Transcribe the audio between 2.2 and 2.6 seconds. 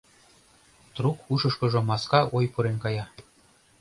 ой